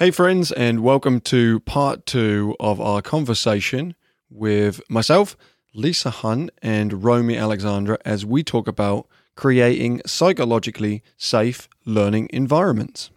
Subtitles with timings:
[0.00, 3.96] Hey, friends, and welcome to part two of our conversation
[4.30, 5.36] with myself,
[5.74, 13.10] Lisa Hunt, and Romy Alexandra as we talk about creating psychologically safe learning environments.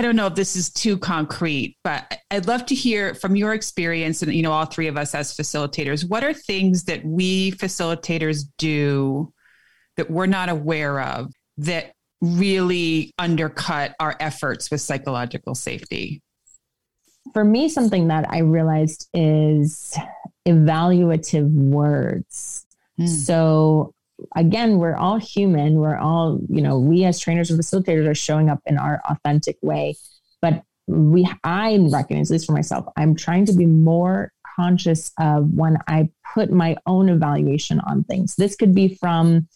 [0.00, 3.52] I don't know if this is too concrete, but I'd love to hear from your
[3.52, 7.52] experience and you know all three of us as facilitators, what are things that we
[7.52, 9.30] facilitators do
[9.98, 11.92] that we're not aware of that
[12.22, 16.22] really undercut our efforts with psychological safety?
[17.34, 19.98] For me something that I realized is
[20.48, 22.64] evaluative words.
[22.98, 23.06] Mm.
[23.06, 23.92] So
[24.36, 25.74] again, we're all human.
[25.74, 29.56] We're all, you know, we as trainers and facilitators are showing up in our authentic
[29.62, 29.96] way.
[30.40, 35.52] But we, I recognize, at least for myself, I'm trying to be more conscious of
[35.54, 38.36] when I put my own evaluation on things.
[38.36, 39.48] This could be from,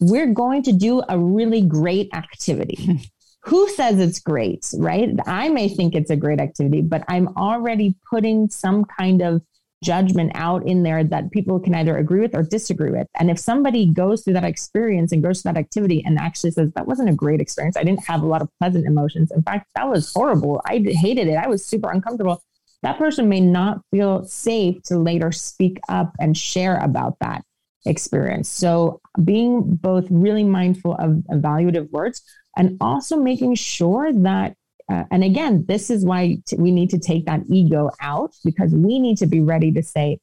[0.00, 3.00] we're going to do a really great activity.
[3.44, 5.08] Who says it's great, right?
[5.26, 9.40] I may think it's a great activity, but I'm already putting some kind of
[9.82, 13.06] judgment out in there that people can either agree with or disagree with.
[13.18, 16.70] And if somebody goes through that experience and goes through that activity and actually says,
[16.74, 19.30] that wasn't a great experience, I didn't have a lot of pleasant emotions.
[19.30, 20.60] In fact, that was horrible.
[20.66, 21.36] I hated it.
[21.36, 22.42] I was super uncomfortable.
[22.82, 27.44] That person may not feel safe to later speak up and share about that
[27.86, 28.48] experience.
[28.48, 32.22] So being both really mindful of evaluative words
[32.56, 34.56] and also making sure that
[34.90, 38.74] uh, and again, this is why t- we need to take that ego out because
[38.74, 40.18] we need to be ready to say,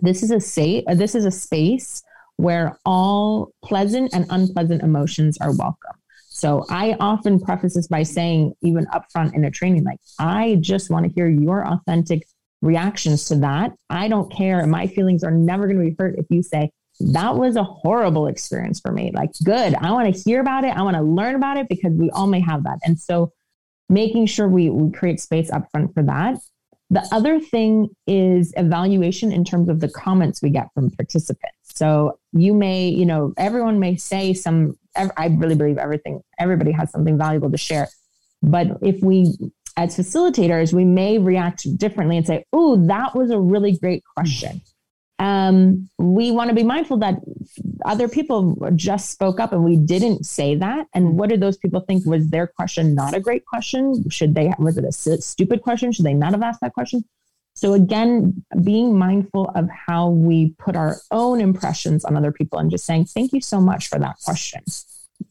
[0.00, 2.02] this is a safe, uh, this is a space
[2.36, 5.96] where all pleasant and unpleasant emotions are welcome.
[6.28, 10.88] So I often preface this by saying, even upfront in a training, like, I just
[10.90, 12.26] want to hear your authentic
[12.62, 13.72] reactions to that.
[13.90, 14.66] I don't care.
[14.66, 18.28] My feelings are never going to be hurt if you say, that was a horrible
[18.28, 19.10] experience for me.
[19.12, 19.74] Like, good.
[19.74, 20.76] I want to hear about it.
[20.76, 22.78] I want to learn about it because we all may have that.
[22.84, 23.32] And so
[23.92, 26.38] making sure we, we create space upfront for that.
[26.90, 31.56] The other thing is evaluation in terms of the comments we get from participants.
[31.74, 36.90] So you may, you know, everyone may say some, I really believe everything, everybody has
[36.90, 37.88] something valuable to share.
[38.42, 39.34] But if we,
[39.76, 44.60] as facilitators, we may react differently and say, oh, that was a really great question
[45.22, 47.14] um, we want to be mindful that
[47.84, 50.88] other people just spoke up and we didn't say that.
[50.94, 52.04] And what did those people think?
[52.04, 54.10] Was their question not a great question?
[54.10, 54.90] Should they, was it a
[55.22, 55.92] stupid question?
[55.92, 57.04] Should they not have asked that question?
[57.54, 62.68] So again, being mindful of how we put our own impressions on other people and
[62.68, 64.62] just saying, thank you so much for that question.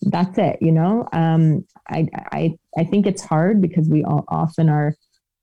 [0.03, 0.59] That's it.
[0.61, 4.95] You know, um, I, I, I think it's hard because we all often are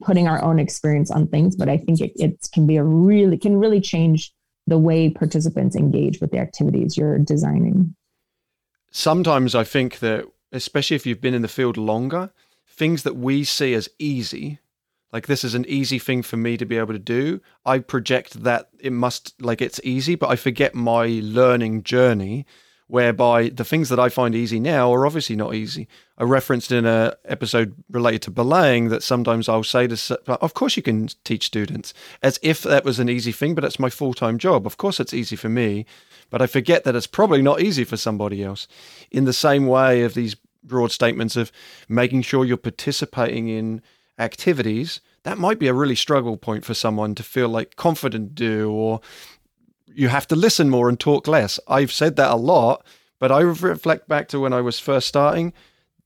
[0.03, 3.37] putting our own experience on things, but I think it, it can be a really,
[3.37, 4.33] can really change
[4.69, 7.95] the way participants engage with the activities you're designing.
[8.91, 12.31] Sometimes I think that, especially if you've been in the field longer,
[12.67, 14.61] things that we see as easy,
[15.13, 18.43] like this is an easy thing for me to be able to do, I project
[18.45, 22.47] that it must, like it's easy, but I forget my learning journey
[22.89, 25.87] whereby the things that I find easy now are obviously not easy.
[26.17, 30.77] I referenced in a episode related to belaying that sometimes I'll say to, of course
[30.77, 34.15] you can teach students, as if that was an easy thing, but it's my full
[34.15, 34.67] time job.
[34.67, 35.87] Of course it's easy for me,
[36.31, 38.67] but I forget that it's probably not easy for somebody else.
[39.11, 40.35] In the same way of these
[40.65, 41.53] broad statements of
[41.89, 43.83] making sure you're participating in
[44.19, 48.71] activities that might be a really struggle point for someone to feel like confident do
[48.71, 49.01] or
[49.99, 51.59] you have to listen more and talk less.
[51.67, 52.87] I've said that a lot,
[53.19, 55.53] but I reflect back to when I was first starting.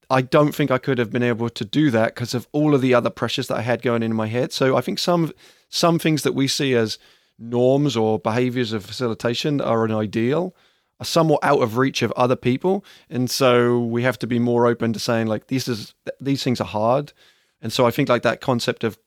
[0.09, 2.81] I don't think I could have been able to do that because of all of
[2.81, 4.51] the other pressures that I had going in my head.
[4.51, 5.31] So I think some
[5.69, 6.99] some things that we see as
[7.39, 10.57] norms or behaviors of facilitation are an ideal
[10.99, 14.67] are somewhat out of reach of other people and so we have to be more
[14.67, 17.13] open to saying like these is these things are hard
[17.61, 18.99] and so i think like that concept of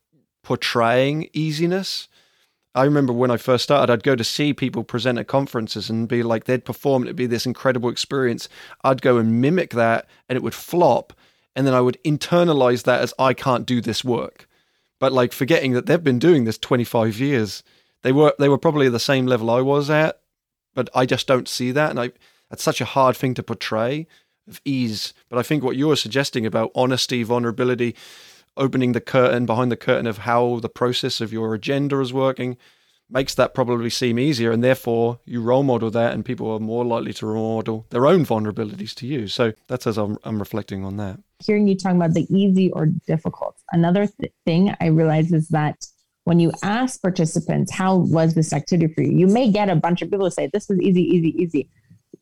[0.43, 2.09] portraying easiness
[2.75, 6.09] I remember when I first started, I'd go to see people present at conferences and
[6.09, 8.49] be like, they'd perform, it'd be this incredible experience.
[8.83, 11.13] I'd go and mimic that and it would flop.
[11.55, 14.49] And then I would internalize that as I can't do this work.
[14.99, 17.63] But like forgetting that they've been doing this 25 years.
[18.01, 20.19] They were they were probably the same level I was at,
[20.73, 21.89] but I just don't see that.
[21.89, 22.11] And I
[22.49, 24.05] that's such a hard thing to portray
[24.47, 25.13] of ease.
[25.29, 27.95] But I think what you're suggesting about honesty, vulnerability,
[28.57, 32.57] opening the curtain behind the curtain of how the process of your agenda is working
[33.09, 36.83] makes that probably seem easier and therefore you role model that and people are more
[36.83, 40.83] likely to role model their own vulnerabilities to you so that's as i'm, I'm reflecting
[40.83, 45.31] on that hearing you talking about the easy or difficult another th- thing i realize
[45.31, 45.85] is that
[46.25, 49.11] when you ask participants, how was this activity for you?
[49.11, 51.69] You may get a bunch of people say, this was easy, easy, easy.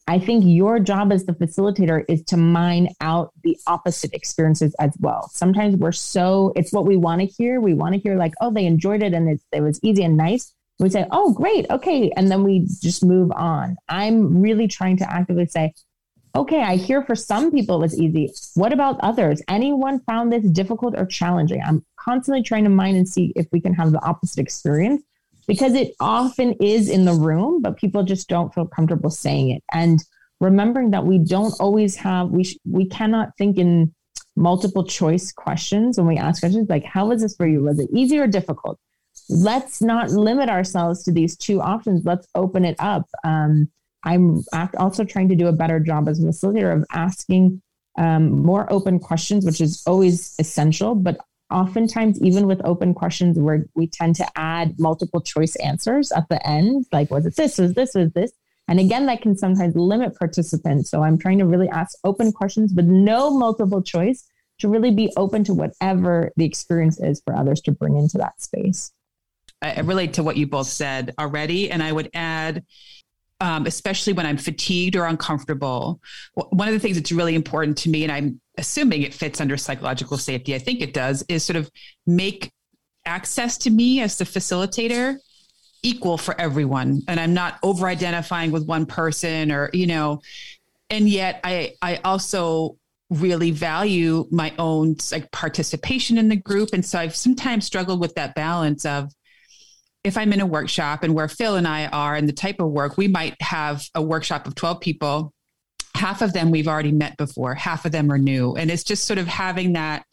[0.07, 4.93] I think your job as the facilitator is to mine out the opposite experiences as
[4.99, 5.29] well.
[5.33, 7.61] Sometimes we're so, it's what we want to hear.
[7.61, 10.53] We want to hear, like, oh, they enjoyed it and it was easy and nice.
[10.79, 11.69] We say, oh, great.
[11.69, 12.11] Okay.
[12.17, 13.77] And then we just move on.
[13.87, 15.73] I'm really trying to actively say,
[16.35, 18.33] okay, I hear for some people it was easy.
[18.55, 19.41] What about others?
[19.47, 21.61] Anyone found this difficult or challenging?
[21.65, 25.03] I'm constantly trying to mine and see if we can have the opposite experience
[25.47, 29.63] because it often is in the room, but people just don't feel comfortable saying it.
[29.73, 30.03] And
[30.39, 33.93] remembering that we don't always have, we, sh- we cannot think in
[34.35, 37.63] multiple choice questions when we ask questions like, how was this for you?
[37.63, 38.79] Was it easy or difficult?
[39.29, 42.03] Let's not limit ourselves to these two options.
[42.03, 43.07] Let's open it up.
[43.23, 43.69] Um,
[44.03, 44.43] I'm
[44.77, 47.61] also trying to do a better job as a facilitator of asking
[47.97, 51.17] um, more open questions, which is always essential, but
[51.53, 56.45] oftentimes even with open questions where we tend to add multiple choice answers at the
[56.47, 58.31] end like was it this was this was this?
[58.67, 60.89] And again that can sometimes limit participants.
[60.89, 64.27] So i'm trying to really ask open questions with no multiple choice
[64.59, 68.41] to really be open to whatever the experience is for others to bring into that
[68.41, 68.91] space.
[69.61, 72.63] I relate to what you both said already and i would add
[73.43, 75.99] um, especially when I'm fatigued or uncomfortable.
[76.33, 79.57] One of the things that's really important to me, and I'm assuming it fits under
[79.57, 81.69] psychological safety, I think it does, is sort of
[82.07, 82.53] make
[83.05, 85.17] access to me as the facilitator
[85.83, 87.01] equal for everyone.
[87.09, 90.21] And I'm not over identifying with one person or, you know,
[90.89, 92.77] and yet I, I also
[93.09, 96.69] really value my own like participation in the group.
[96.71, 99.11] And so I've sometimes struggled with that balance of,
[100.03, 102.69] if I'm in a workshop and where Phil and I are and the type of
[102.69, 105.33] work, we might have a workshop of 12 people.
[105.95, 108.55] Half of them we've already met before, half of them are new.
[108.55, 110.05] And it's just sort of having that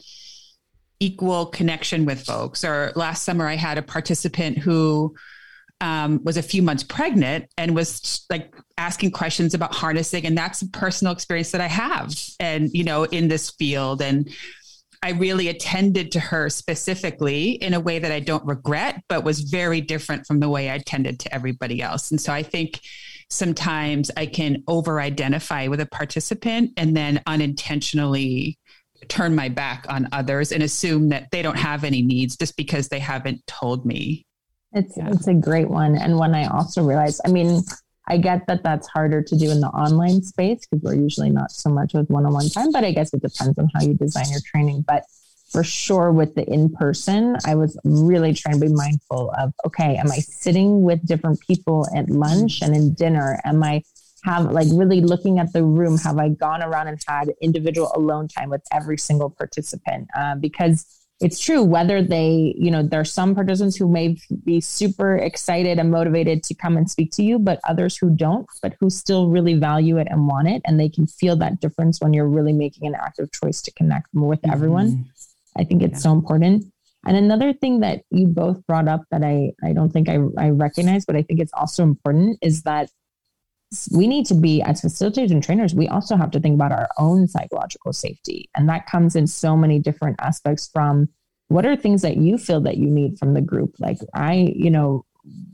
[1.00, 2.64] equal connection with folks.
[2.64, 5.14] Or last summer, I had a participant who
[5.80, 10.26] um, was a few months pregnant and was like asking questions about harnessing.
[10.26, 14.02] And that's a personal experience that I have and, you know, in this field.
[14.02, 14.28] And
[15.02, 19.40] I really attended to her specifically in a way that I don't regret, but was
[19.40, 22.10] very different from the way I tended to everybody else.
[22.10, 22.80] And so I think
[23.30, 28.58] sometimes I can over identify with a participant and then unintentionally
[29.08, 32.88] turn my back on others and assume that they don't have any needs just because
[32.88, 34.26] they haven't told me.
[34.72, 35.08] It's yeah.
[35.10, 37.20] it's a great one and one I also realized.
[37.24, 37.62] I mean,
[38.10, 41.52] I get that that's harder to do in the online space because we're usually not
[41.52, 43.94] so much with one on one time, but I guess it depends on how you
[43.94, 44.84] design your training.
[44.86, 45.04] But
[45.52, 49.96] for sure, with the in person, I was really trying to be mindful of okay,
[49.96, 53.40] am I sitting with different people at lunch and in dinner?
[53.44, 53.82] Am I
[54.24, 55.96] have like really looking at the room?
[55.98, 60.08] Have I gone around and had individual alone time with every single participant?
[60.16, 64.60] Uh, because it's true whether they you know there are some participants who may be
[64.60, 68.74] super excited and motivated to come and speak to you but others who don't but
[68.80, 72.12] who still really value it and want it and they can feel that difference when
[72.12, 74.52] you're really making an active choice to connect more with mm-hmm.
[74.52, 75.04] everyone
[75.56, 75.98] i think it's yeah.
[75.98, 76.64] so important
[77.06, 80.48] and another thing that you both brought up that i i don't think i i
[80.48, 82.90] recognize but i think it's also important is that
[83.92, 86.88] we need to be as facilitators and trainers we also have to think about our
[86.98, 88.50] own psychological safety.
[88.56, 91.08] And that comes in so many different aspects from
[91.48, 93.74] what are things that you feel that you need from the group?
[93.78, 95.04] Like i you know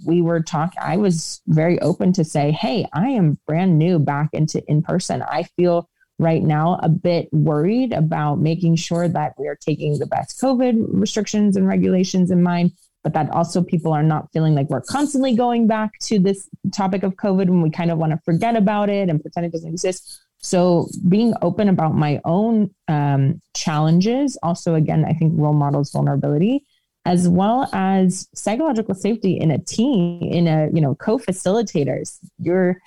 [0.06, 4.30] we were talking i was very open to say hey i am brand new back
[4.32, 5.22] into in person.
[5.22, 5.88] I feel
[6.18, 10.86] right now a bit worried about making sure that we are taking the best covid
[10.88, 12.72] restrictions and regulations in mind
[13.06, 17.04] but that also people are not feeling like we're constantly going back to this topic
[17.04, 19.70] of COVID when we kind of want to forget about it and pretend it doesn't
[19.70, 20.20] exist.
[20.38, 26.64] So being open about my own um, challenges, also again, I think role models vulnerability,
[27.04, 32.18] as well as psychological safety in a team, in a you know co-facilitators.
[32.40, 32.82] Your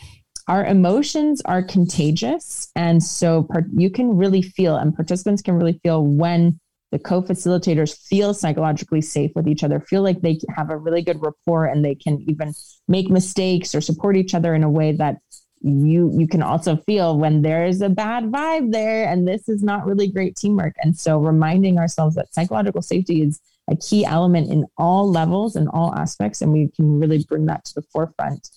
[0.49, 6.03] our emotions are contagious, and so you can really feel, and participants can really feel
[6.03, 6.59] when
[6.91, 11.21] the co-facilitators feel psychologically safe with each other feel like they have a really good
[11.21, 12.53] rapport and they can even
[12.87, 15.17] make mistakes or support each other in a way that
[15.61, 19.61] you you can also feel when there is a bad vibe there and this is
[19.61, 20.73] not really great teamwork.
[20.81, 25.67] And so reminding ourselves that psychological safety is a key element in all levels and
[25.69, 28.49] all aspects and we can really bring that to the forefront.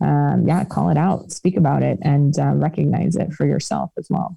[0.00, 4.08] Um, yeah call it out speak about it and uh, recognize it for yourself as
[4.10, 4.36] well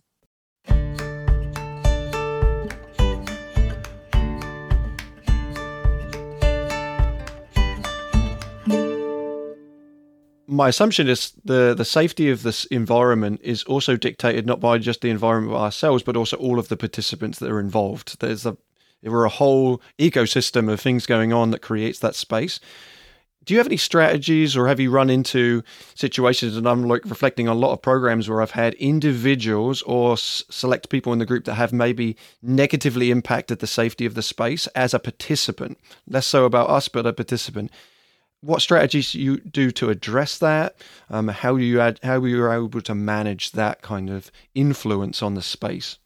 [10.55, 15.01] my assumption is the the safety of this environment is also dictated not by just
[15.01, 18.19] the environment ourselves, but also all of the participants that are involved.
[18.19, 18.57] There's a
[19.03, 22.59] we're a whole ecosystem of things going on that creates that space.
[23.43, 25.61] Do you have any strategies or have you run into
[25.93, 30.13] situations and i'm like reflecting on a lot of programs where i've had individuals or
[30.13, 34.23] s- select people in the group that have maybe negatively impacted the safety of the
[34.23, 35.77] space as a participant?
[36.07, 37.69] Less so about us but a participant
[38.41, 40.75] what strategies you do to address that?
[41.09, 45.33] Um, how do you add, how you able to manage that kind of influence on
[45.33, 45.97] the space?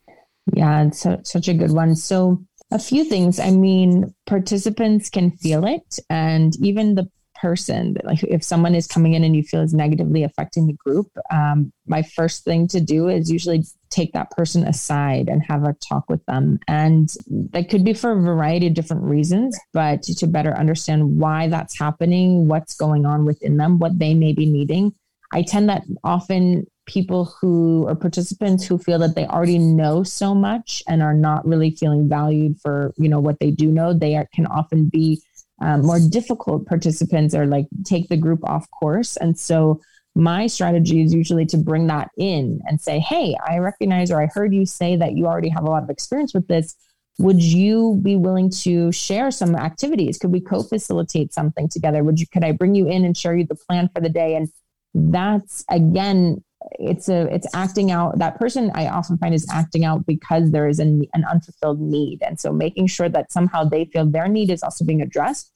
[0.53, 1.95] Yeah it's such a good one.
[1.95, 3.39] So a few things.
[3.39, 7.09] I mean participants can feel it and even the
[7.41, 11.07] person like if someone is coming in and you feel is negatively affecting the group
[11.31, 15.73] um, my first thing to do is usually take that person aside and have a
[15.73, 16.59] talk with them.
[16.67, 17.09] And
[17.51, 21.77] that could be for a variety of different reasons but to better understand why that's
[21.77, 24.93] happening what's going on within them what they may be needing.
[25.31, 30.33] I tend that often people who are participants who feel that they already know so
[30.33, 34.15] much and are not really feeling valued for you know what they do know they
[34.15, 35.21] are, can often be
[35.61, 39.17] um, more difficult participants or like take the group off course.
[39.17, 39.81] And so
[40.15, 44.27] my strategy is usually to bring that in and say, Hey, I recognize or I
[44.27, 46.75] heard you say that you already have a lot of experience with this.
[47.19, 50.17] Would you be willing to share some activities?
[50.17, 52.03] Could we co-facilitate something together?
[52.03, 54.35] Would you could I bring you in and share you the plan for the day?
[54.35, 54.47] And
[54.93, 60.05] that's again it's a it's acting out that person i often find is acting out
[60.05, 62.21] because there is an, an unfulfilled need.
[62.21, 65.51] And so making sure that somehow they feel their need is also being addressed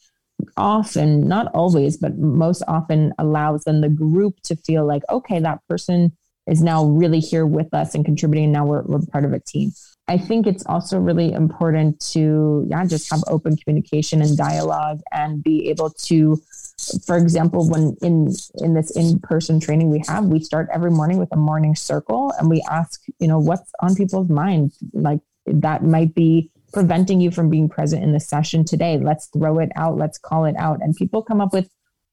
[0.57, 5.59] often not always but most often allows then the group to feel like okay that
[5.69, 6.11] person
[6.47, 9.71] is now really here with us and contributing now we're, we're part of a team.
[10.07, 15.41] I think it's also really important to yeah just have open communication and dialogue and
[15.41, 16.41] be able to
[17.05, 21.31] for example, when in in this in-person training we have, we start every morning with
[21.31, 24.77] a morning circle and we ask, you know, what's on people's minds.
[24.93, 28.97] Like that might be preventing you from being present in the session today.
[28.97, 29.97] Let's throw it out.
[29.97, 30.81] Let's call it out.
[30.81, 31.69] And people come up with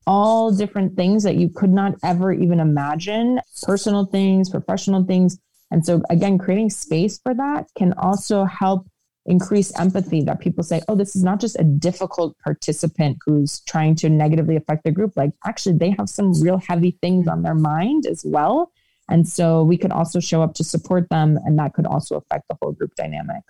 [0.06, 5.38] all different things that you could not ever even imagine, personal things, professional things.
[5.70, 8.89] And so again, creating space for that can also help
[9.26, 13.94] increase empathy that people say, oh, this is not just a difficult participant who's trying
[13.96, 15.16] to negatively affect the group.
[15.16, 18.72] Like, actually, they have some real heavy things on their mind as well.
[19.08, 22.48] And so we could also show up to support them, and that could also affect
[22.48, 23.42] the whole group dynamic.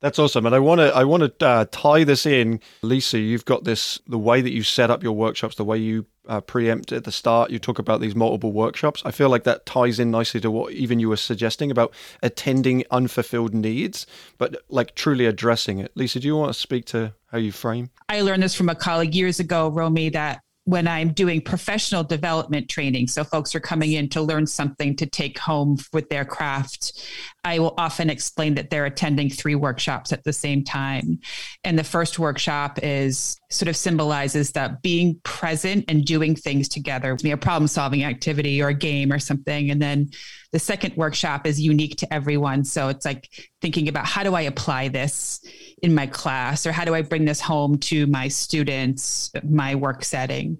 [0.00, 3.18] That's awesome, and I want to I want to uh, tie this in, Lisa.
[3.18, 6.40] You've got this the way that you set up your workshops, the way you uh,
[6.40, 7.50] preempt at the start.
[7.50, 9.02] You talk about these multiple workshops.
[9.04, 12.84] I feel like that ties in nicely to what even you were suggesting about attending
[12.90, 14.06] unfulfilled needs,
[14.38, 15.92] but like truly addressing it.
[15.94, 17.90] Lisa, do you want to speak to how you frame?
[18.08, 22.70] I learned this from a colleague years ago, Romy, that when I'm doing professional development
[22.70, 27.06] training, so folks are coming in to learn something to take home with their craft,
[27.44, 31.20] I will often explain that they're attending three workshops at the same time.
[31.62, 37.16] And the first workshop is sort of symbolizes that being present and doing things together,
[37.16, 39.70] be a problem solving activity or a game or something.
[39.70, 40.10] And then
[40.52, 42.64] the second workshop is unique to everyone.
[42.64, 43.28] So it's like
[43.60, 45.40] thinking about how do I apply this
[45.82, 50.04] in my class or how do I bring this home to my students, my work
[50.04, 50.58] setting.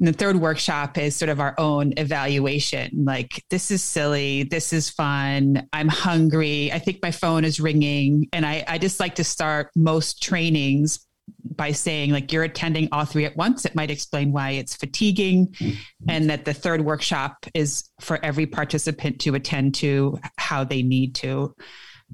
[0.00, 3.04] And the third workshop is sort of our own evaluation.
[3.04, 4.44] Like, this is silly.
[4.44, 5.68] This is fun.
[5.74, 6.72] I'm hungry.
[6.72, 8.26] I think my phone is ringing.
[8.32, 11.06] And I, I just like to start most trainings
[11.44, 15.48] by saying like you're attending all three at once it might explain why it's fatiguing
[15.48, 15.78] mm-hmm.
[16.08, 21.14] and that the third workshop is for every participant to attend to how they need
[21.14, 21.54] to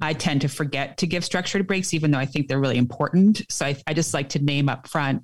[0.03, 3.43] i tend to forget to give structured breaks even though i think they're really important
[3.49, 5.23] so i, I just like to name up front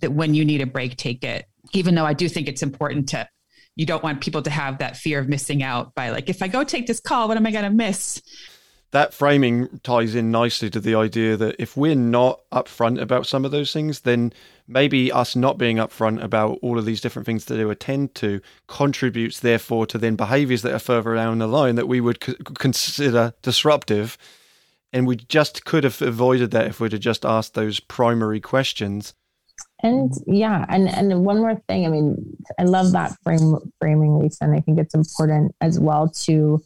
[0.00, 3.08] that when you need a break take it even though i do think it's important
[3.08, 3.28] to
[3.76, 6.48] you don't want people to have that fear of missing out by like if i
[6.48, 8.20] go take this call what am i going to miss
[8.92, 13.44] that framing ties in nicely to the idea that if we're not upfront about some
[13.44, 14.32] of those things, then
[14.66, 18.40] maybe us not being upfront about all of these different things that they attend to
[18.66, 22.20] contributes, therefore, to then behaviors that are further down the line that we would
[22.56, 24.18] consider disruptive.
[24.92, 29.14] And we just could have avoided that if we'd have just asked those primary questions.
[29.82, 30.32] And mm-hmm.
[30.34, 31.86] yeah, and and one more thing.
[31.86, 36.08] I mean, I love that frame framing, Lisa, and I think it's important as well
[36.24, 36.62] to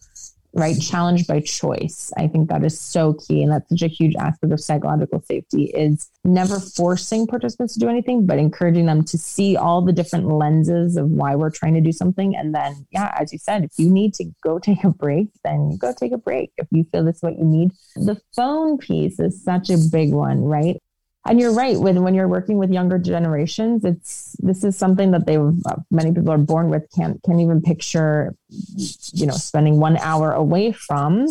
[0.55, 0.81] right?
[0.81, 2.13] Challenge by choice.
[2.17, 3.43] I think that is so key.
[3.43, 7.89] And that's such a huge aspect of psychological safety is never forcing participants to do
[7.89, 11.81] anything, but encouraging them to see all the different lenses of why we're trying to
[11.81, 12.37] do something.
[12.37, 15.73] And then, yeah, as you said, if you need to go take a break, then
[15.73, 16.53] you go take a break.
[16.57, 17.73] If you feel this is what you need.
[17.97, 20.81] The phone piece is such a big one, right?
[21.27, 25.27] And you're right when when you're working with younger generations it's this is something that
[25.27, 25.39] they
[25.91, 28.35] many people are born with can't can't even picture
[29.13, 31.27] you know spending one hour away from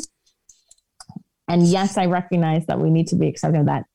[1.48, 3.86] and yes, I recognize that we need to be accepting of that.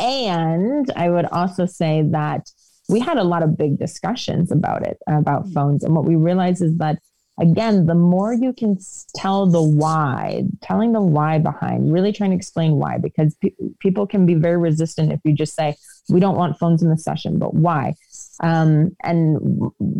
[0.00, 2.48] And I would also say that
[2.88, 5.54] we had a lot of big discussions about it, about mm.
[5.54, 5.84] phones.
[5.84, 6.98] And what we realized is that
[7.40, 8.78] again, the more you can
[9.16, 14.06] tell the why, telling the why behind, really trying to explain why, because pe- people
[14.06, 15.76] can be very resistant if you just say,
[16.08, 17.94] we don't want phones in the session, but why?
[18.40, 19.38] Um, and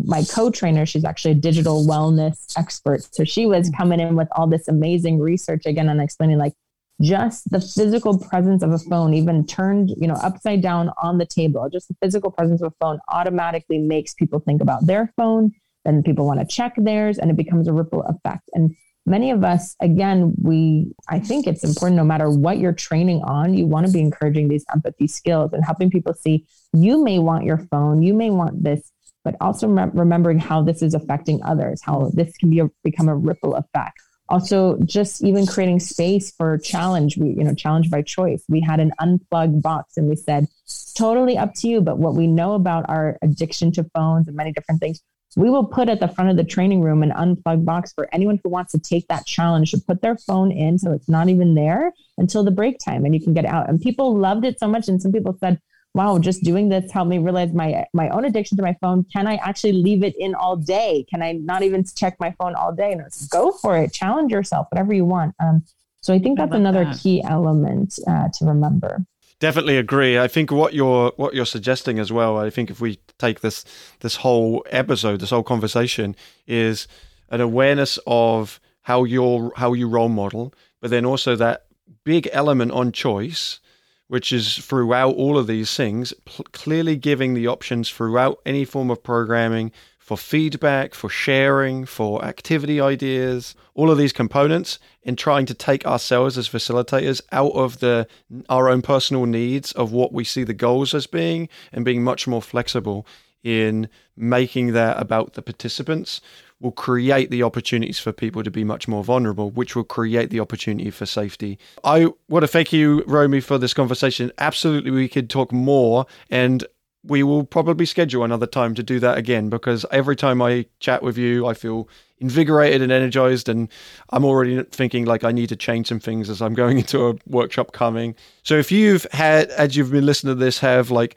[0.05, 3.01] my co trainer, she's actually a digital wellness expert.
[3.11, 6.53] So she was coming in with all this amazing research again and explaining, like,
[7.01, 11.25] just the physical presence of a phone, even turned, you know, upside down on the
[11.25, 15.51] table, just the physical presence of a phone automatically makes people think about their phone
[15.85, 18.49] then people want to check theirs and it becomes a ripple effect.
[18.53, 18.75] And
[19.05, 23.53] many of us, again, we, I think it's important no matter what you're training on,
[23.53, 27.45] you want to be encouraging these empathy skills and helping people see you may want
[27.45, 28.91] your phone, you may want this,
[29.23, 33.07] but also rem- remembering how this is affecting others, how this can be a, become
[33.07, 33.99] a ripple effect
[34.29, 38.79] also just even creating space for challenge we you know challenge by choice we had
[38.79, 40.47] an unplugged box and we said
[40.95, 44.51] totally up to you but what we know about our addiction to phones and many
[44.51, 45.01] different things
[45.35, 48.39] we will put at the front of the training room an unplugged box for anyone
[48.43, 51.55] who wants to take that challenge to put their phone in so it's not even
[51.55, 53.69] there until the break time and you can get out.
[53.69, 54.87] And people loved it so much.
[54.87, 55.59] And some people said,
[55.93, 59.05] wow, just doing this helped me realize my my own addiction to my phone.
[59.11, 61.05] Can I actually leave it in all day?
[61.09, 62.91] Can I not even check my phone all day?
[62.91, 65.35] And was, go for it, challenge yourself, whatever you want.
[65.39, 65.63] Um,
[66.01, 66.99] so I think that's I another that.
[66.99, 69.05] key element uh, to remember
[69.39, 70.17] definitely agree.
[70.17, 72.37] I think what you're what you're suggesting as well.
[72.37, 73.65] I think if we take this
[73.99, 76.15] this whole episode, this whole conversation,
[76.47, 76.87] is
[77.29, 81.65] an awareness of how you how you role model, but then also that
[82.03, 83.59] big element on choice,
[84.07, 88.91] which is throughout all of these things, pl- clearly giving the options throughout any form
[88.91, 89.71] of programming
[90.05, 95.83] for feedback, for sharing, for activity ideas, all of these components in trying to take
[95.83, 98.07] ourselves as facilitators out of the
[98.47, 102.27] our own personal needs of what we see the goals as being and being much
[102.27, 103.07] more flexible
[103.43, 106.21] in making that about the participants
[106.59, 110.39] will create the opportunities for people to be much more vulnerable, which will create the
[110.39, 111.57] opportunity for safety.
[111.83, 114.31] I want to thank you, Romy, for this conversation.
[114.37, 116.05] Absolutely, we could talk more.
[116.29, 116.63] And
[117.07, 121.03] we will probably schedule another time to do that again because every time I chat
[121.03, 121.87] with you, I feel
[122.19, 123.49] invigorated and energized.
[123.49, 123.69] And
[124.09, 127.15] I'm already thinking like I need to change some things as I'm going into a
[127.27, 128.15] workshop coming.
[128.43, 131.15] So if you've had, as you've been listening to this, have like,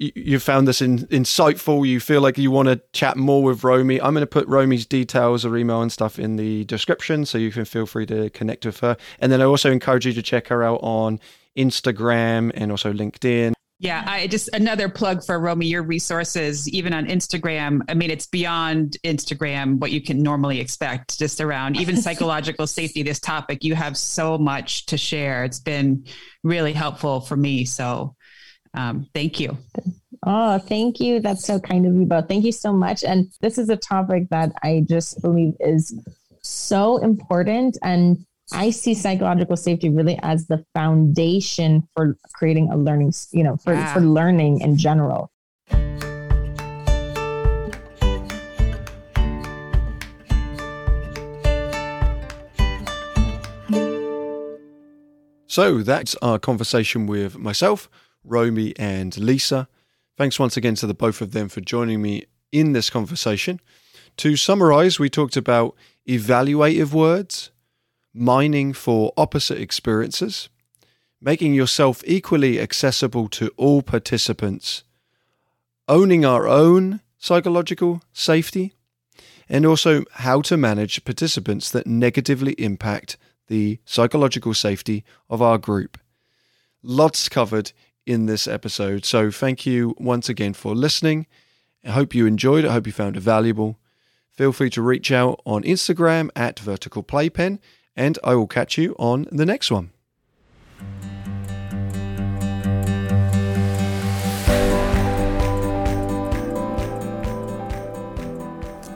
[0.00, 4.00] you found this in, insightful, you feel like you want to chat more with Romy,
[4.00, 7.50] I'm going to put Romy's details or email and stuff in the description so you
[7.50, 8.96] can feel free to connect with her.
[9.18, 11.18] And then I also encourage you to check her out on
[11.56, 13.54] Instagram and also LinkedIn.
[13.80, 17.82] Yeah, I just another plug for Romy, your resources, even on Instagram.
[17.88, 23.04] I mean, it's beyond Instagram what you can normally expect, just around even psychological safety,
[23.04, 23.62] this topic.
[23.62, 25.44] You have so much to share.
[25.44, 26.04] It's been
[26.42, 27.64] really helpful for me.
[27.64, 28.16] So
[28.74, 29.56] um, thank you.
[30.26, 31.20] Oh, thank you.
[31.20, 32.26] That's so kind of you both.
[32.26, 33.04] Thank you so much.
[33.04, 35.94] And this is a topic that I just believe is
[36.42, 37.78] so important.
[37.82, 43.56] And I see psychological safety really as the foundation for creating a learning, you know,
[43.56, 43.92] for, yeah.
[43.92, 45.30] for learning in general.
[55.46, 57.90] So that's our conversation with myself,
[58.22, 59.68] Romy, and Lisa.
[60.16, 63.60] Thanks once again to the both of them for joining me in this conversation.
[64.18, 65.74] To summarize, we talked about
[66.08, 67.50] evaluative words,
[68.14, 70.48] mining for opposite experiences,
[71.20, 74.84] making yourself equally accessible to all participants,
[75.86, 78.74] owning our own psychological safety,
[79.48, 83.16] and also how to manage participants that negatively impact
[83.48, 85.98] the psychological safety of our group.
[86.82, 87.72] Lots covered
[88.06, 89.04] in this episode.
[89.04, 91.26] So, thank you once again for listening.
[91.84, 92.68] I hope you enjoyed it.
[92.68, 93.78] I hope you found it valuable.
[94.30, 97.58] Feel free to reach out on Instagram at Vertical Playpen
[97.98, 99.90] and I will catch you on the next one.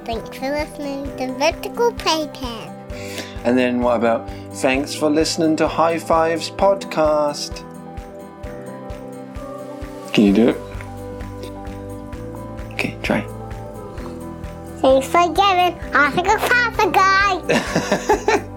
[0.05, 2.69] Thanks for listening to Vertical Playpen.
[3.45, 7.69] And then what about thanks for listening to High Fives podcast?
[10.13, 10.57] Can you do it?
[12.75, 13.23] Okay, try.
[14.81, 15.75] Thanks for giving.
[15.93, 16.39] I think a
[16.91, 18.49] guy.